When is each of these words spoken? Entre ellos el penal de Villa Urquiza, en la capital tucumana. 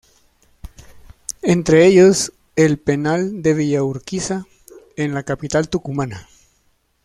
Entre 1.43 1.85
ellos 1.85 2.33
el 2.55 2.79
penal 2.79 3.43
de 3.43 3.53
Villa 3.53 3.83
Urquiza, 3.83 4.47
en 4.95 5.13
la 5.13 5.21
capital 5.21 5.69
tucumana. 5.69 6.27